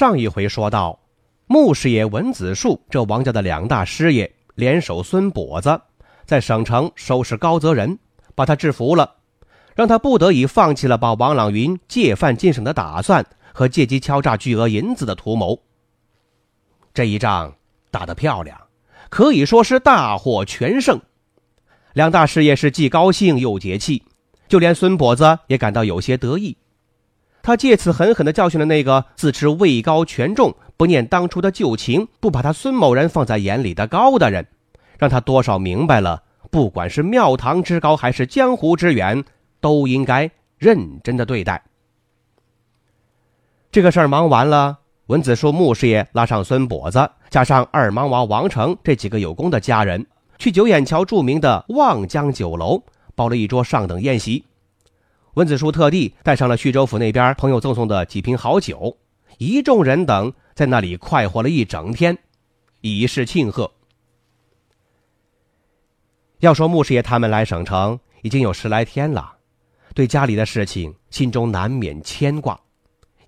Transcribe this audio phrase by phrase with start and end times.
[0.00, 0.98] 上一回说到，
[1.46, 5.78] 穆师爷文子树这王家的两大师爷联手孙跛子，
[6.24, 7.98] 在省城收拾高泽仁，
[8.34, 9.16] 把他制服了，
[9.76, 15.60] 让他不得已放弃了把王朗云借犯进省的打算和借机敲诈巨额银子的图谋。
[16.94, 17.54] 这一仗
[17.90, 18.58] 打得漂亮，
[19.10, 20.98] 可以说是大获全胜。
[21.92, 24.02] 两大师爷是既高兴又解气，
[24.48, 26.56] 就连孙跛子也感到有些得意。
[27.42, 34.46] 他借此狠狠地教训了那个自持位高权重、不念当初的旧情、不把他孙某人放在眼里的高大人，
[34.98, 39.24] 让他多少明白了，不管是庙堂之高还是江湖之远，
[39.60, 41.62] 都应该认真的对待。
[43.72, 50.06] 这个事儿忙完了，文子树穆师爷拉上孙跛子，加上二莽娃王成这几个有功的家人，
[50.38, 52.82] 去九眼桥著名的望江酒楼，
[53.14, 54.44] 包了一桌上等宴席。
[55.34, 58.96] 温子书特地带上了徐州府那边朋友赠送的几瓶好酒，
[59.38, 62.18] 一众人等在那里快活了一整天，
[62.80, 63.70] 以示庆贺。
[66.40, 69.32] 要说穆师爷他们来省城已经有十来天了，
[69.94, 72.58] 对家里的事情心中难免牵挂，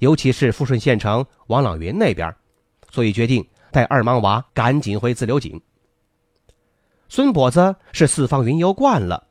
[0.00, 2.34] 尤其是富顺县城王朗云那边，
[2.90, 5.60] 所以决定带二莽娃赶紧回自流井。
[7.08, 9.24] 孙跛子是四方云游惯了，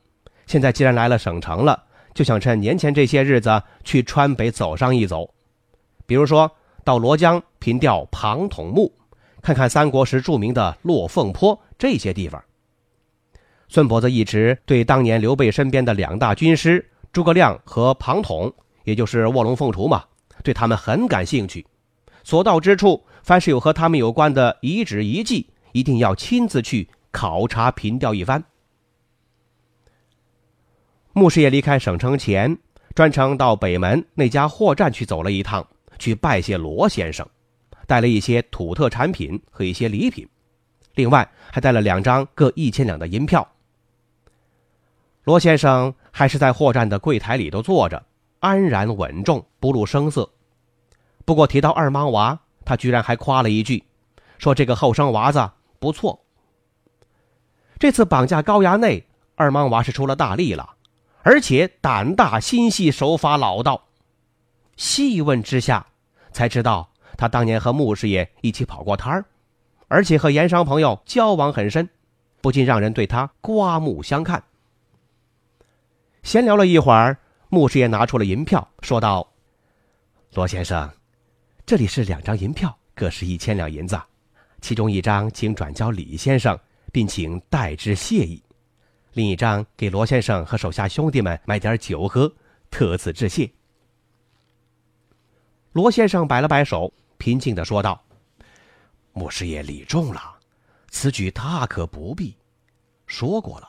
[0.46, 1.84] 现在既然来了省城了。
[2.14, 5.32] 就想趁年前这些日子去川北走上一走，
[6.06, 6.50] 比如说
[6.84, 8.92] 到罗江凭吊庞统墓，
[9.40, 12.42] 看看三国时著名的落凤坡这些地方。
[13.68, 18.52] 孙跛子一直对当年刘备身边的两大军师诸葛亮和庞统，
[18.84, 20.04] 也就是卧龙凤雏嘛，
[20.42, 21.66] 对他们很感兴趣。
[22.22, 28.44] 所到之处，凡是有和他们有关的遗址遗迹，一定要亲自去考察凭吊一番。
[31.14, 32.56] 穆师爷离开省城前，
[32.94, 35.66] 专程到北门那家货站去走了一趟，
[35.98, 37.28] 去拜谢罗先生，
[37.86, 40.26] 带了一些土特产品和一些礼品，
[40.94, 43.46] 另外还带了两张各一千两的银票。
[45.24, 48.02] 罗先生还是在货站的柜台里头坐着，
[48.40, 50.28] 安然稳重，不露声色。
[51.26, 53.84] 不过提到二莽娃，他居然还夸了一句，
[54.38, 56.24] 说这个后生娃子不错。
[57.78, 60.76] 这次绑架高衙内，二莽娃是出了大力了。
[61.22, 63.88] 而且胆大心细，手法老道。
[64.76, 65.86] 细问之下，
[66.32, 69.24] 才知道他当年和穆师爷一起跑过摊儿，
[69.88, 71.88] 而且和盐商朋友交往很深，
[72.40, 74.42] 不禁让人对他刮目相看。
[76.22, 77.18] 闲聊了一会儿，
[77.48, 79.28] 穆师爷拿出了银票，说道
[80.34, 80.90] ：“罗先生，
[81.66, 84.00] 这里是两张银票，各是一千两银子，
[84.60, 86.58] 其中一张请转交李先生，
[86.90, 88.42] 并请代之谢意。”
[89.14, 92.32] 另一张给罗先生和手下兄弟们买点酒喝，
[92.70, 93.50] 特此致谢。
[95.72, 98.02] 罗先生摆了摆手，平静的说道
[99.12, 100.20] ：“穆师爷礼重了，
[100.88, 102.34] 此举大可不必。
[103.06, 103.68] 说过了，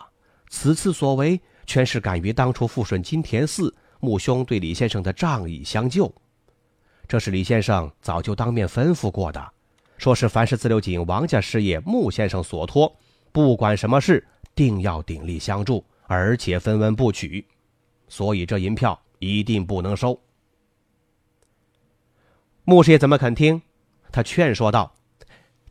[0.50, 6.14] 此次所为全是感于当初富顺金田寺穆兄对李先生的仗义相救。
[7.06, 9.52] 这是李先生早就当面吩咐过的，
[9.98, 12.96] 说是凡是自流井王家师爷穆先生所托，
[13.34, 14.26] 不管什么事。”
[14.56, 17.46] 定要鼎力相助，而且分文不取，
[18.08, 20.20] 所以这银票一定不能收。
[22.66, 23.62] 穆师爷怎么肯听？
[24.12, 24.94] 他劝说道：“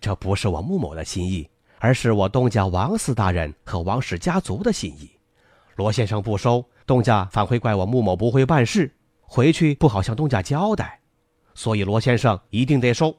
[0.00, 1.48] 这不是我穆某的心意，
[1.78, 5.10] 而是我东家王四大人和王氏家族的心意。
[5.76, 8.92] 罗先生不收，东家反会怪我穆某不会办事，
[9.22, 11.00] 回去不好向东家交代，
[11.54, 13.16] 所以罗先生一定得收。”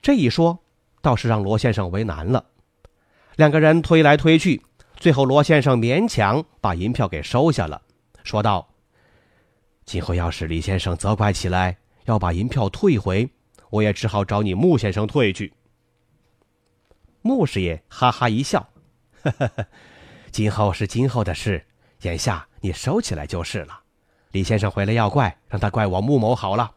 [0.00, 0.58] 这一说，
[1.02, 2.44] 倒是让罗先生为难了。
[3.38, 4.60] 两个人推来推去，
[4.96, 7.80] 最后罗先生勉强把银票给收下了，
[8.24, 8.68] 说道
[9.86, 13.30] ：“今后要是李先生责怪起来，要把银票退回，
[13.70, 15.52] 我也只好找你穆先生退去。”
[17.22, 18.70] 穆师爷哈哈一笑
[19.22, 19.66] ：“呵呵呵，
[20.32, 21.64] 今后是今后的事，
[22.02, 23.82] 眼下你收起来就是了。
[24.32, 26.74] 李先生回来要怪，让他怪我穆某好了。”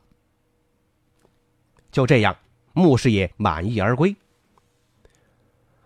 [1.91, 2.37] 就这样，
[2.73, 4.15] 穆师爷满意而归。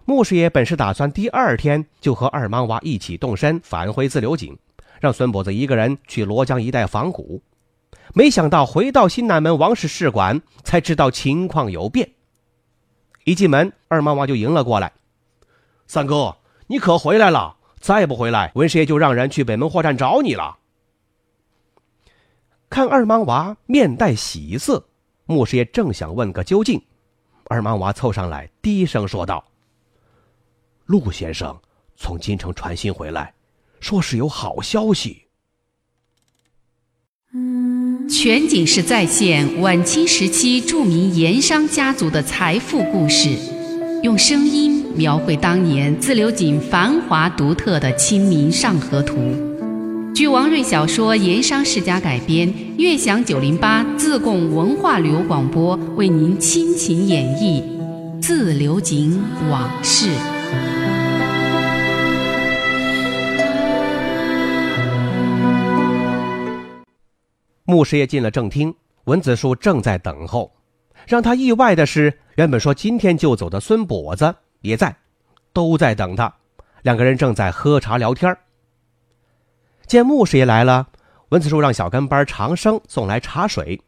[0.05, 4.55] 穆师爷本是打算第二天就和二莽娃一起动身返回自流井，
[5.01, 7.41] 让孙跛子一个人去罗江一带访古。
[8.13, 12.11] 没想到回到新南门王氏使馆，才知道情况有变。
[13.23, 14.93] 一进门，二毛娃就迎了过来
[15.87, 16.37] ：“三哥，
[16.67, 17.57] 你可回来了？
[17.79, 20.57] 再不回来，文师爷就让人去北门货站找你了。”
[22.69, 24.85] 看二毛娃面带喜色，
[25.25, 26.79] 穆师爷正想问个究竟，
[27.45, 29.43] 二毛娃凑上来低声说道
[30.85, 31.57] ：“陆先生
[31.95, 33.33] 从京城传信回来，
[33.79, 35.23] 说是有好消息。”
[38.07, 43.35] 全景式再现晚清时期著名盐商家族的财富故事，
[44.03, 49.15] 用声音描绘当年自流井繁华独特的《清明上河图》。
[50.13, 57.61] 据王瑞小说《盐商世家》改编，悦享九零八自贡文化旅游广播为您倾情演绎
[58.21, 60.07] 《自流井往事》。
[67.67, 68.73] 穆师爷进了正厅，
[69.05, 70.51] 文子树正在等候。
[71.07, 74.95] 让他意外的是，原本说今天就走的孙跛子也在，
[75.51, 76.33] 都在等他。
[76.83, 78.35] 两个人正在喝茶聊天。
[79.87, 80.87] 见穆师爷来了，
[81.29, 83.81] 文子树让小跟班长生送来茶水。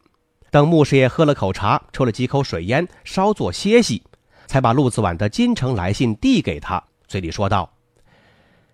[0.50, 4.04] 等穆师爷喝了口茶，抽了几口水烟，稍作歇息，
[4.48, 7.72] 才把陆子婉的京城来信递给他，嘴里说道：“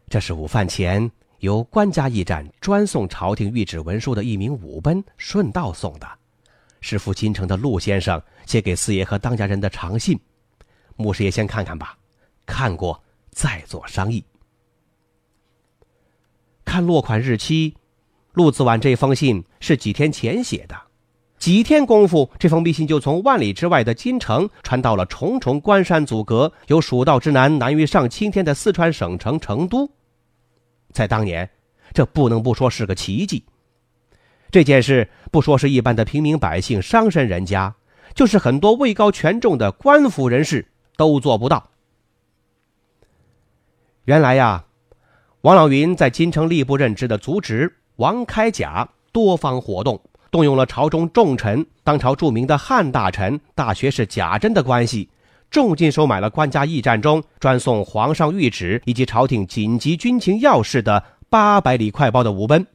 [0.08, 6.08] 这是午饭前。”由官家驿站专送朝廷谕旨文书的一名武奔顺道送的，
[6.80, 10.18] 是赴京城的陆先生写给四爷和当家人的长信。
[10.96, 11.98] 穆师爷先看看吧，
[12.46, 14.24] 看过再做商议。
[16.64, 17.76] 看落款日期，
[18.32, 20.82] 陆子婉这封信是几天前写的，
[21.44, 29.92] 几天功夫，这封密信就从万里之外的京城传到了重重关山阻隔、有蜀道之难难于上青天的四川省城成都。
[30.94, 31.50] 在当年，
[31.92, 33.44] 这不能不说是个奇迹。
[34.52, 37.76] 这件事不说是一般的平民百姓、商绅人家，
[38.16, 40.66] 就是很多位高权重的官府人士
[40.96, 41.72] 都做不到。
[44.06, 44.64] 原来呀，
[45.42, 50.02] 王老云在京城吏部任职的族侄王开甲多方活动，
[50.34, 55.08] 动用了朝中重臣、当朝著名的汉大臣、大学士贾珍的关系。
[55.52, 62.66] 重金收买了官家驿站中专送皇上谕旨以及朝廷紧急军情要事的八百里快报的武奔，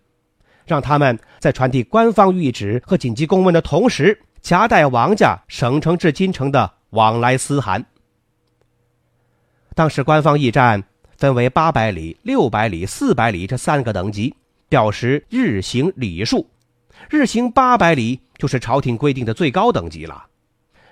[0.67, 7.85] 让他们在传递官方谕旨和紧急公文的同时，夹带王家省城至京城的往来私函。
[9.75, 10.85] 当时官方驿站
[11.17, 14.33] 分为八百里、六百里、四百里这三个等级，
[14.69, 16.49] 表示日行里数，
[17.11, 20.27] 日行八百里就是朝廷规定的最高等级了。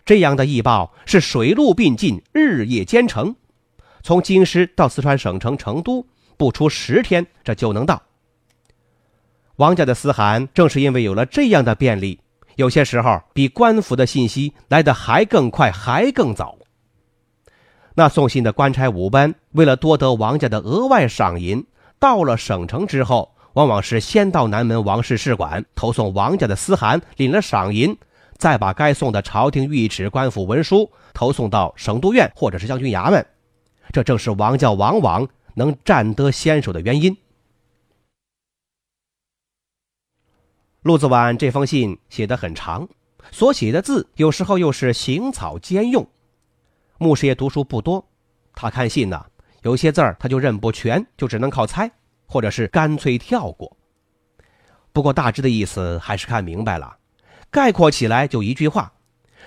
[0.04, 3.34] 这样的驿报是水陆并进，日夜兼程，
[4.02, 8.02] 从京师到四川省城成都不出十天，这就能到。
[9.56, 12.20] 王家的私函正是因为有了这样的便利，
[12.56, 16.56] 有些时候比官府的信息来得还更快，还更早。
[17.94, 21.66] 那送信的官差五班为了多得王家的额外赏银，
[21.98, 27.96] 到了省城之后，往往是先到南门王氏使馆投送王家的私函，领了赏银。
[28.36, 33.26] 再把该送的朝廷御旨、官府文书投送到省督院或者是将军衙门，
[33.92, 37.16] 这正是王教往往能占得先手的原因。
[40.82, 42.86] 陆子婉这封信写得很长，
[43.30, 46.06] 所写的字有时候又是行草兼用。
[46.98, 48.06] 穆师爷读书不多，
[48.54, 49.24] 他看信呢，
[49.62, 51.90] 有些字儿他就认不全，就只能靠猜，
[52.26, 53.76] 或者是干脆跳过。
[54.92, 56.96] 不过大致的意思还是看明白了。
[57.50, 58.92] 概括起来就一句话，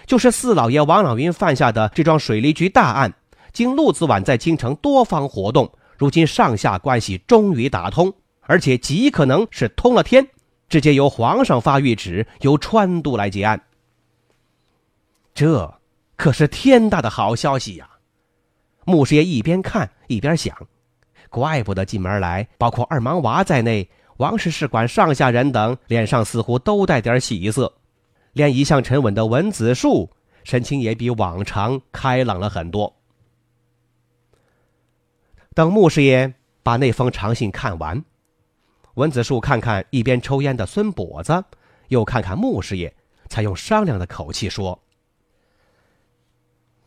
[0.05, 3.13] 就是四老爷王老云犯下的这桩水利局大案，
[3.51, 10.27] 经陆子晚在京城多方活动，如今上下关系终于打通，而且极可能是通了天，
[10.69, 13.61] 直接由皇上发谕旨，由川督来结案。
[15.33, 15.79] 这
[16.15, 17.89] 可是天大的好消息呀！
[18.85, 20.55] 穆师爷一边看一边想，
[21.29, 27.73] 怪不得进门来，包括二盲娃在内，王氏使馆上下人等脸上似乎都带点喜色。
[28.33, 30.09] 连一向沉稳的文子树，
[30.43, 32.95] 神情也比往常开朗了很多。
[35.55, 38.03] 等穆师爷把那封长信看完，
[38.93, 41.43] 文子树看看一边抽烟的孙跛子，
[41.87, 42.93] 又看看穆师爷，
[43.27, 44.79] 才用商量的口气说：“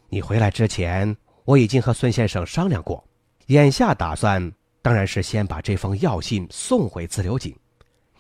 [0.08, 3.04] 你回来之前，我已经和孙先生商量过，
[3.52, 7.54] 眼下打算当然是先把这封要信送回自流井，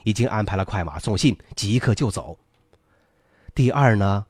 [0.04, 2.38] 已经安排了快马送信，即刻就走。”
[3.54, 4.26] 第二呢，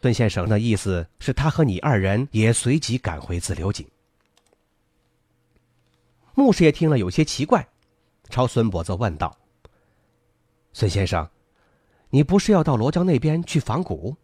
[0.00, 3.86] 孙先生的意思是他和你二人也随即赶回自流井。
[6.34, 7.64] 穆师爷听了有些奇怪，
[8.28, 9.36] 朝孙跛子问道
[10.74, 11.28] ：“孙先生，
[12.10, 14.16] 你不是要到罗江那边去访古？”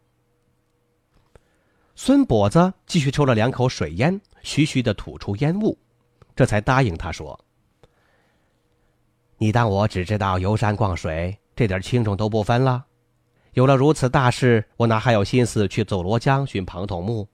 [1.94, 5.78] 孙跛子继续抽了两口水烟，徐徐的吐出烟雾，
[6.38, 7.36] 这才答应他说
[9.38, 12.84] ：“你当我只知道游山逛水，这点轻重都不分了？
[13.54, 17.26] 有了如此大事，我哪还有心思去走罗江寻庞统墓？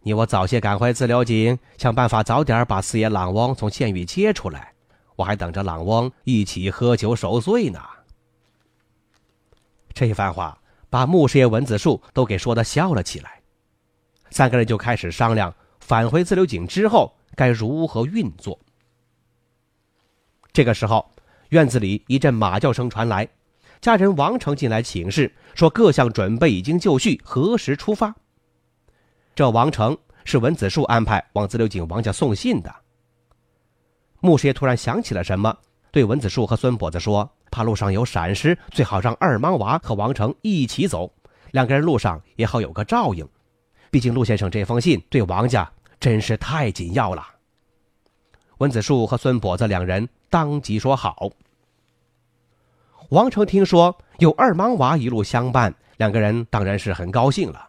[0.00, 4.74] 你我早些赶回自流井，想办法早点把四爷朗翁从县狱接出来，
[5.16, 7.80] 我还等着朗翁一起喝酒守岁呢。”
[9.94, 10.60] 这一番话
[10.90, 13.40] 把穆师爷文子树都给说的笑了起来。
[14.28, 18.58] 三个人就开始商量返回自流井之后该如何运作。
[20.52, 21.10] 这个时候，
[21.50, 23.28] 院子里一阵马叫声传来，
[23.80, 28.14] 家人王成进来请示说各项准备已经就绪，何时出发？
[29.34, 32.74] 这王成是文子树安排往自流井王家送信的。
[34.20, 35.54] 牧师爷突然想起了什么，
[35.90, 41.12] 对文子树和孙跛子说：“怕路上有闪失，最好让二莽娃和王成一起走，
[41.50, 43.28] 两个人路上也好有个照应。”
[43.90, 45.70] 毕竟陆先生这封信对王家
[46.04, 47.26] 真是太紧要了。
[48.58, 51.30] 温子树和孙跛子两人当即说好。
[53.08, 57.68] 王成听说有二莽娃一路相伴，两个人当然是很高兴了。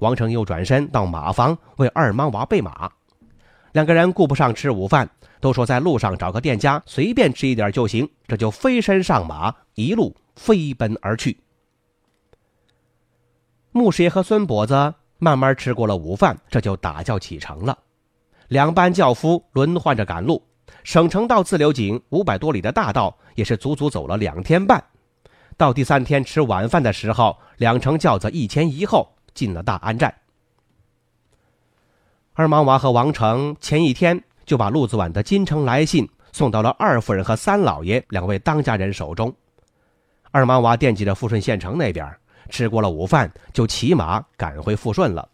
[0.00, 2.90] 王成又转身到马房为二莽娃备马，
[3.70, 11.38] 两个人顾不上吃午饭，都说在路上找个店家随便吃一点就行，这就飞身上马，一路飞奔而去。
[13.70, 14.94] 穆师爷和孙跛子。
[15.22, 17.78] 慢慢吃过了午饭，这就打轿启程了。
[18.48, 20.42] 两班轿夫轮换着赶路，
[20.82, 24.82] 省城到自流井五百多里的大道也是足足走了两天半。
[25.56, 30.12] 到第三天吃晚饭的时候，两乘轿子一前一后进了大安寨。
[32.32, 39.32] 二莽娃和王成前一天就把陆子婉的京城来信送到了二夫人和三老爷两位当家人手中。
[40.32, 42.12] 二莽娃惦记着富顺县城那边。
[42.52, 45.26] 吃过了午饭，就骑马赶回富顺了。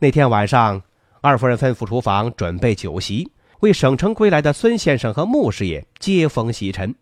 [0.00, 0.82] 那天晚上，
[1.20, 6.92] 二夫人吩咐厨房准备酒席，为省城归来的孙先生和穆师爷接风洗尘。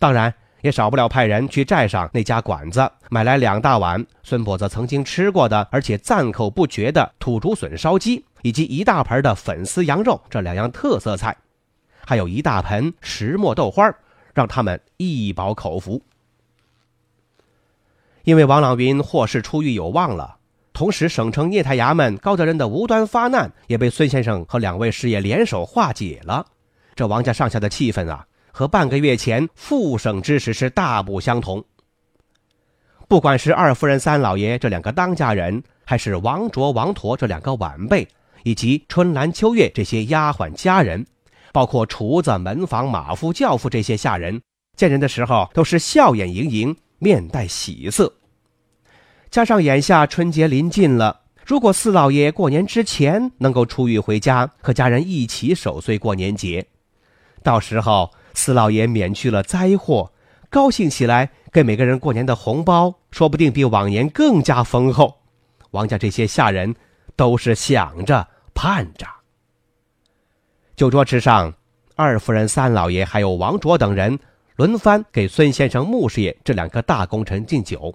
[0.00, 11.36] 当然，也少不了派人去寨上那家馆子买来两大碗孙跛子曾经吃过的，而且赞口不绝的土竹笋烧鸡，以及一大盆的粉丝羊肉这两样特色菜，
[12.04, 13.94] 还有一大盆石磨豆花，
[14.34, 16.02] 让他们一饱口福。
[18.24, 20.36] 因为王朗云获释出狱有望了，
[20.72, 26.46] 同时省城聂台衙门高德仁的无端发难也被孙先生和两位师爷联手化解了，
[26.94, 31.64] 这王家上下的气氛啊，和半个月前复省之时是大不相同。
[33.08, 38.08] 不管是二夫人、三老爷这两个当家人，还是王卓、王陀这两个晚辈，
[38.44, 41.04] 以及春兰、秋月这些丫鬟家人，
[41.52, 44.40] 包括厨子、门房、马夫、轿夫这些下人，
[44.76, 46.76] 见人的时候都是笑眼盈盈。
[47.02, 48.14] 面带喜色，
[49.28, 56.68] 加上眼下春节临近了，如果四老爷过年之前能够出狱回家，和家人一起守岁过年节，
[57.42, 60.12] 到时候四老爷免去了灾祸，
[60.48, 65.22] 高兴起来，给每个人过年的红包，说不定比往年更加丰厚。
[65.72, 66.76] 王家这些下人
[67.16, 69.08] 都是想着盼着。
[70.76, 71.52] 酒桌之上，
[71.96, 74.20] 二夫人、三老爷还有王卓等人。
[74.62, 77.92] 轮番给孙先生、穆师爷这两个大功臣敬酒，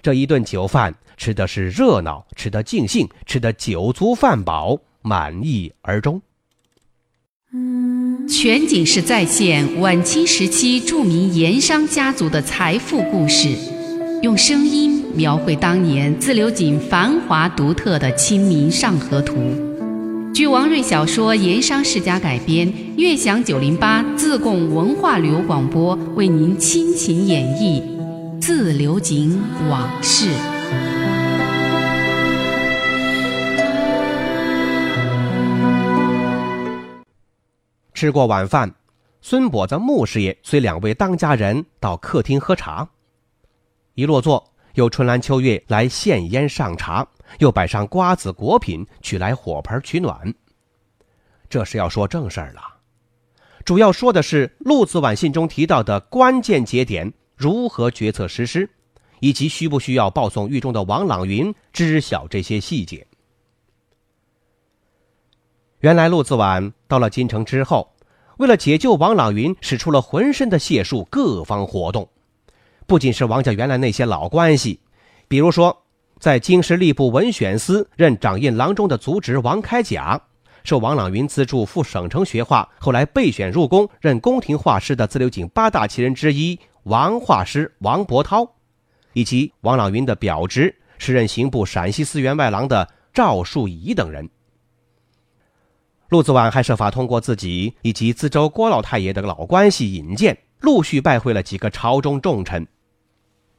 [0.00, 6.22] 这一顿酒饭吃的是热闹，吃得尽兴，吃得酒足饭饱，满意而终。
[8.28, 13.48] 全景式再现晚清时期著名盐商家族的财富故事，
[14.22, 19.34] 用声音描绘当年自流井繁华独特的《清明上河图》。
[20.34, 27.82] 据王瑞小说《盐商世家》改编，悦享九零八自贡文化旅游广播为您倾情演绎
[28.40, 30.30] 《自流井往事》。
[37.92, 38.74] 吃过晚饭，
[39.20, 42.88] 孙跛子、穆师爷随两位当家人到客厅喝茶。
[43.94, 47.08] 一落座，有春兰秋月来献烟上茶。
[47.38, 50.34] 又摆上瓜子果品，取来火盆取暖。
[51.48, 52.60] 这是要说正事儿了，
[53.64, 58.68] 主要说的是陆子晚信中提到的关键节点如何决策实施，
[59.20, 63.06] 以及需不需要报送狱中的王朗云知晓这些细节。
[65.80, 67.94] 原来陆子晚到了京城之后，
[68.36, 72.10] 为了解救王朗云，使出了浑身的解数，各方活动，
[72.86, 74.80] 不仅是王家原来那些老关系，
[75.28, 75.84] 比如说。
[76.18, 80.20] 在京师吏部文选司任掌印郎中的族侄王开甲，
[80.64, 88.50] 受王朗云资助赴省城学画，后来备选入宫任宫廷画师的自流井八大奇人之一王画师王伯涛，
[89.12, 94.28] 以及王朗云的表侄，时任刑部陕西司员外郎的赵树仪等人。
[96.08, 102.66] 陆子婉还设法通过自己以及资州郭老太爷的老关系引荐，陆续拜会了几个朝中重臣，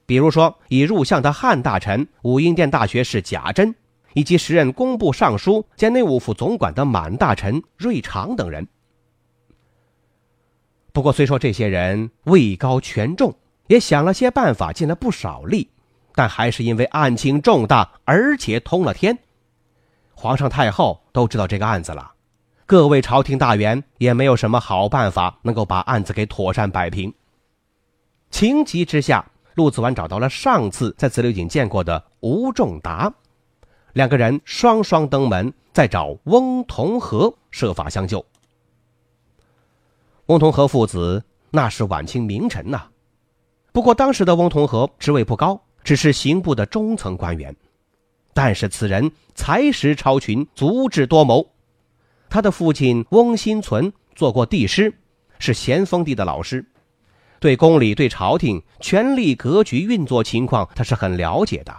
[0.09, 3.75] 比如说已入相的汉大臣、武英殿大学士贾珍，
[4.13, 8.67] 以及时任工部尚书兼内务府总管的满大臣瑞长等人。
[10.91, 13.35] 不过，虽说这些人位高权重，
[13.67, 15.69] 也想了些办法，尽了不少力，
[16.15, 19.15] 但还是因为案情重大，而且通了天，
[20.15, 22.13] 皇上太后都知道这个案子了。
[22.65, 27.13] 各位朝廷大员也没有什么好办法能够把案子给妥善摆平。
[28.31, 29.23] 情急之下，
[29.59, 33.13] 陆子完找到了上次在紫流井见过的吴仲达，
[33.91, 38.25] 两个人双双登门，再找翁同龢设法相救。
[40.27, 42.83] 翁同龢父子那是晚清名臣呐，
[43.73, 47.53] 不过当时的翁同龢职位不高，只是刑部的中层官员，
[48.33, 51.45] 但是此人才识超群，足智多谋。
[52.29, 54.93] 他的父亲翁新存做过帝师，
[55.37, 56.65] 是咸丰帝的老师，
[57.39, 61.75] 对宫里、对朝廷权力格局运作情况，他是很了解的。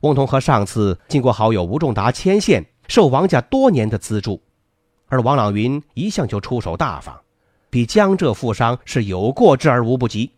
[0.00, 4.40] 翁同龢上次经过好友吴仲达牵线，受王家多年的资助，
[5.06, 7.18] 而王朗云一向就出手大方，
[7.70, 10.30] 比江浙富商是有过之而无不及。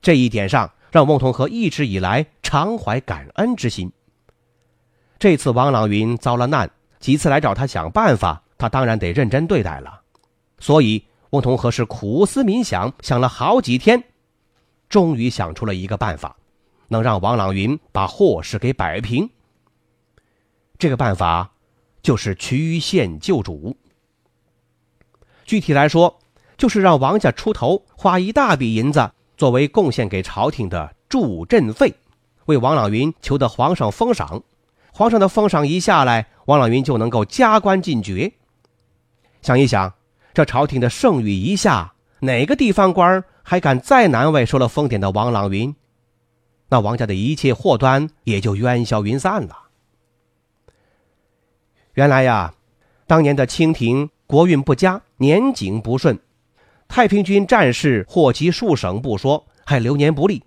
[0.00, 3.92] 这一点上，让翁同龢一直以来常怀感恩之心。
[5.18, 6.70] 这次王朗云遭了难。
[6.98, 10.02] 几次来找他想办法，他当然得认真对待了。
[10.60, 14.04] 所以翁同龢是苦思冥想，想了好几天，
[14.90, 16.36] 终于想出了一个办法，
[16.88, 19.30] 能让王朗云把祸事给摆平。
[20.78, 21.50] 这个办法
[22.02, 23.74] 就是曲线救主。
[25.46, 26.20] 具体来说，
[26.58, 31.94] 就是让王家出头，花一大笔银子作为贡献给朝廷的助阵费，
[32.44, 34.42] 为王朗云求得皇上封赏。
[34.92, 38.34] 皇上的封赏一下来，王朗云就能够加官进爵。
[39.40, 39.94] 想一想，
[40.34, 45.74] 这朝廷的盛誉一下，哪个地方官还敢再难为受了封典的王朗云？
[46.68, 49.58] 那王家的一切祸端也就烟消云散了。
[51.94, 52.54] 原来呀，
[53.06, 56.18] 当年的清廷国运不佳，年景不顺，
[56.88, 60.42] 太平军战事祸及数省不说，还流年不利。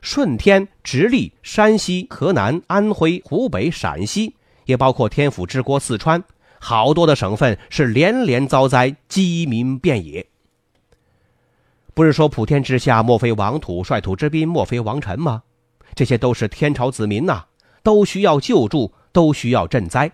[0.00, 6.22] 顺天、直隶、山西、河南、安徽、湖北、陕西，也包括天府之国四川，
[6.60, 10.26] 好多的省份是连连遭灾，饥民遍野。
[11.94, 15.42] 不是说普天之下莫非王土，率土之滨莫非王臣吗？
[15.94, 17.46] 这些都是天朝子民呐，
[17.82, 20.12] 都需要救助，都需要赈灾。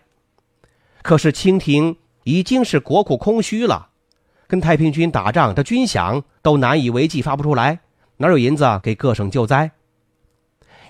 [1.02, 3.88] 可是清廷已经是国库空虚了，
[4.46, 7.80] 跟太平军打仗的军饷都难以为继，发不出来。
[8.16, 9.72] 哪有银子给各省救灾？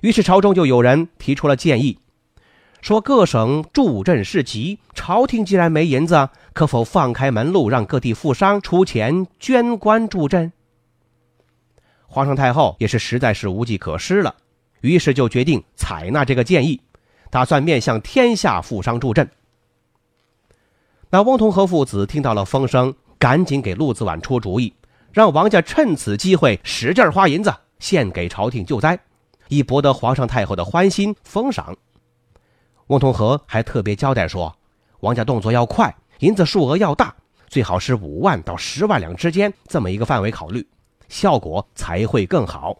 [0.03, 1.99] 于是朝中就有人提出了建议，
[2.85, 10.53] 说各省助赈是急，朝廷既然没银子，可否放开门路，让各地富商出钱捐官助赈？
[12.07, 14.35] 皇上太后也是实在是无计可施了，
[14.83, 16.79] 于是就决定采纳这个建议，
[17.31, 19.27] 打算面向天下富商助赈。
[21.09, 24.75] 那翁同龢父子听到了风声，赶紧给陆子婉出主意。
[25.11, 29.01] 让王家趁此机会使劲花银子，献给朝廷救灾，
[29.49, 31.75] 以博得皇上太后的欢心封赏。
[32.89, 34.55] 翁同龢还特别交代说，
[35.01, 37.15] 王家动作要快，银子数额要大，
[37.49, 40.67] 最好是五万到十万两之间这么一个范围考虑，
[41.09, 42.77] 效果才会更好。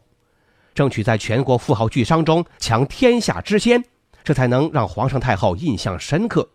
[0.75, 3.83] 争取在全国富豪巨商中抢天下之先，
[4.23, 6.49] 这才能让皇上太后印象深刻。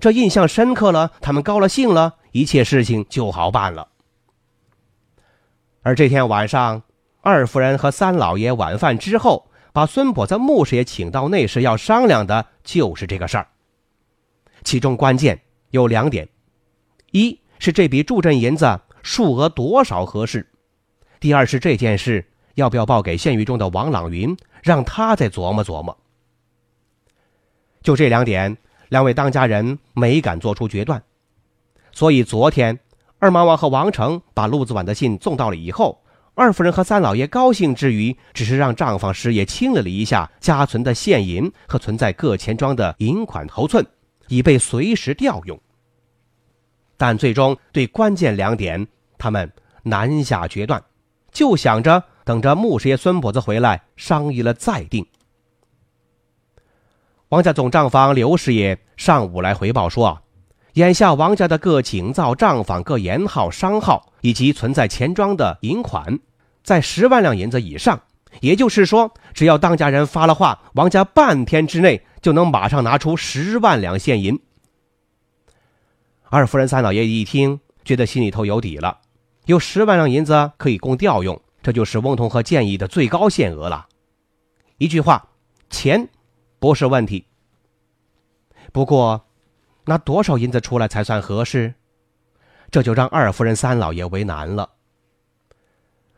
[0.00, 3.88] 这印象深刻了，他们高了兴了，一切事情就好办了。
[5.82, 6.82] 而这天晚上，
[7.20, 13.48] 二夫人和三老爷晚饭之后，把孙跛子、穆师爷请到内室，要商量的就是这个事儿。
[14.64, 16.28] 其中关键有两点：
[17.12, 20.42] 一是这笔助阵银子数额多少合适；
[21.20, 25.96] 第二是这件事要不要报给县狱中的王朗云，让他再琢磨琢磨。
[27.82, 28.56] 就这两点，
[28.88, 31.02] 两位当家人没敢做出决断，
[31.92, 32.78] 所以昨天。
[33.20, 36.04] 二妈王和王成把陆子婉的信送到了以后，
[36.38, 43.84] 二夫人和三老爷高兴之余，只是让账房师爷清理了一下家存的现银和存在各钱庄的银款头寸，
[44.28, 45.60] 以备随时调用。
[46.96, 48.86] 但最终对关键两点，
[49.18, 49.50] 他们
[49.82, 50.80] 难下决断，
[51.32, 55.04] 就想着等着穆师爷孙跛子回来商议了再定。
[57.30, 60.22] 王家总账房刘师爷上午来回报说。
[60.78, 66.20] 眼下王家的各井灶、账房、各盐号、商号以及存在钱庄的银款，
[66.62, 68.00] 在十万两银子以上。
[68.40, 74.40] 也就是说，只要当家人发了话，王家半天之内就能马上拿出十万两现银。
[76.22, 78.98] 二夫人、三老爷一听，觉得心里头有底了，
[79.46, 83.88] 有十万两银子可以供调用，这就是翁同龢建议的最高限额了。
[84.76, 85.30] 一句话，
[85.70, 86.08] 钱
[86.60, 87.24] 不是问题。
[88.70, 89.24] 不过，
[89.88, 91.72] 拿多少银子出来才算合适？
[92.70, 94.68] 这就让二夫人、三老爷为难了。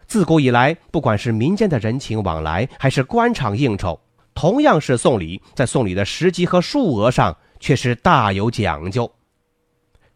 [0.08, 4.00] 自古以来，不管是民间的人情往来，还是官场应酬，
[4.34, 9.08] 同样是送礼，在送礼的时机和数额上，却是大有讲究。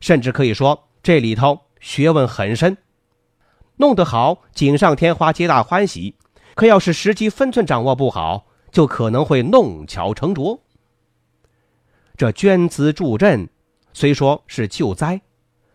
[0.01, 2.77] 甚至可以说，这里头学问很深。
[3.77, 6.17] 弄得好，锦上添花，皆大欢喜；
[6.57, 10.64] 可要是时机分寸掌握不好，就可能会弄巧成拙。
[12.17, 13.49] 这捐资助赈，
[13.93, 15.21] 虽说是救灾，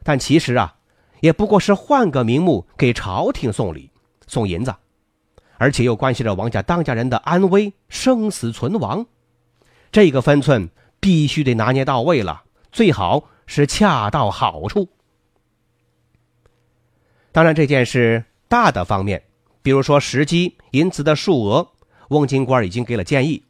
[0.04, 0.78] 但其实啊，
[1.22, 3.92] 也不过是换个名目给朝廷送礼。
[4.28, 4.76] 送银子，
[5.58, 9.08] 而且又关系着王家当家人的安危、生死存亡，
[9.92, 14.88] 这个分寸必须得拿捏到位了，最好是恰到好处。
[17.32, 19.24] 当然，这件事大的方面，
[19.64, 21.72] 比如说时机、银子的数额，
[22.10, 23.44] 翁金官已经给了建议。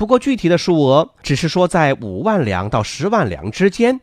[0.00, 4.00] 不过具体的数额只是说在五万两到十万两之间，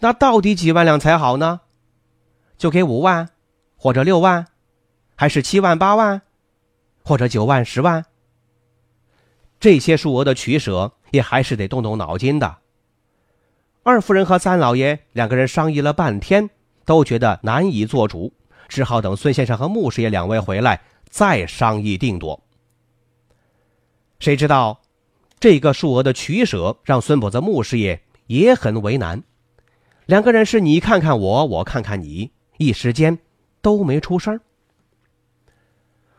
[0.00, 1.60] 那到底几万两才好呢？
[2.56, 3.30] 就给五万，
[3.76, 4.48] 或者六万？
[5.14, 6.22] 还是七万八万，
[7.04, 8.04] 或者九万十万。
[9.60, 12.56] 这些数额的取舍也还是得动动脑筋的。
[13.84, 16.50] 二夫人和三老爷两个人商议了半天，
[16.84, 18.32] 都觉得难以做主，
[18.66, 22.42] 只好等孙先生和穆师爷两位回来再商议定夺。
[24.18, 24.80] 谁知道，
[25.40, 29.22] 这个数额的取舍让孙伯子、穆师爷也很为难。
[30.06, 33.18] 两个人是你看看我，我看看你，一时间
[33.60, 34.40] 都没出声。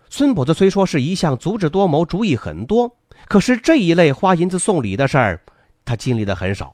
[0.10, 5.42] 孙跛子虽说是一向足智多谋、主意很多，可是这一类花银子送礼的事儿，
[5.84, 6.74] 他经历的很少。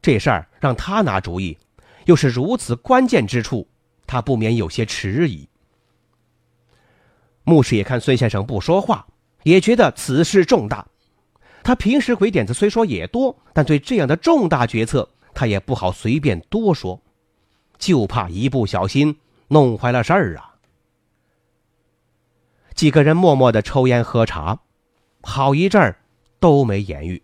[0.00, 1.56] 这事儿让他拿主意，
[2.06, 3.68] 又是如此关键之处，
[4.06, 5.48] 他不免有些迟疑。
[7.44, 9.06] 牧师也看孙先生不说话，
[9.42, 10.86] 也觉得此事重大。
[11.66, 17.02] 他平时鬼点子虽说也多，但对这样的重大决策，他也不好随便多说，
[17.76, 20.54] 就怕一不小心弄坏了事儿啊。
[22.76, 24.60] 几个人默默的抽烟喝茶，
[25.22, 25.98] 好一阵儿
[26.38, 27.20] 都没言语。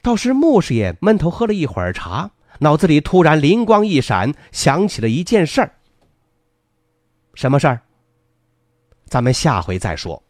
[0.00, 5.74] 倒是穆师爷闷头喝了一会儿茶，脑子里突然灵光一闪，想起了一件事儿。
[7.34, 7.82] 什么事儿？
[9.04, 10.22] 咱们下回再说。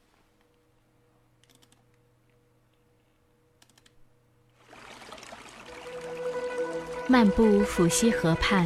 [7.10, 8.64] 漫步抚溪河畔，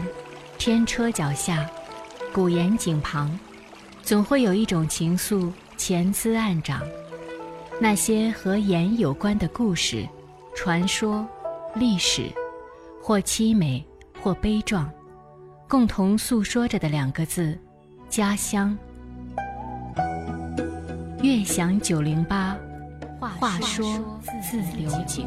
[0.58, 1.66] 天车脚下，
[2.30, 3.40] 古岩井旁。
[4.02, 6.82] 总会有一种情愫潜滋暗长，
[7.80, 10.06] 那些和盐有关的故事、
[10.54, 11.26] 传说、
[11.74, 12.30] 历史，
[13.02, 13.82] 或凄美，
[14.20, 14.92] 或悲壮，
[15.66, 17.58] 共同诉说着的两个字：
[18.10, 18.76] 家乡。
[21.22, 22.54] 悦享九零八，
[23.18, 25.26] 话说自流井。